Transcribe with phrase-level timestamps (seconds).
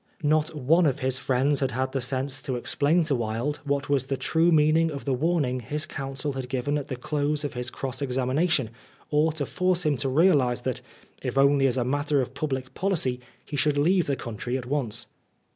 [0.23, 4.07] Not one of his friends had had the sense to explain to Wilde what was
[4.07, 7.69] the true meaning of the warning his counsel had given at the close of his
[7.69, 8.71] cross examina tion,
[9.11, 10.81] or to force him to realise that,
[11.21, 15.05] if only as a matter of public policy, he should leave the country at once.